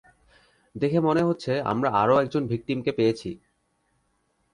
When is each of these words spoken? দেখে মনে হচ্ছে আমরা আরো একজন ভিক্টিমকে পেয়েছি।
দেখে 0.75 0.99
মনে 0.99 1.21
হচ্ছে 1.23 1.51
আমরা 1.63 1.89
আরো 2.01 2.15
একজন 2.19 2.43
ভিক্টিমকে 2.47 2.91
পেয়েছি। 2.91 3.29